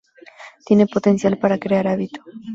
Tiene 0.65 0.87
potencial 0.87 1.37
para 1.37 1.59
crear 1.59 1.87
hábito. 1.87 2.21